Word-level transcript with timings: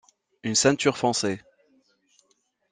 Une 0.41 0.55
ceinture 0.55 0.97
foncée. 0.97 1.39